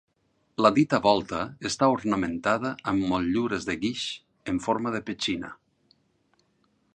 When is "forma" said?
4.69-4.95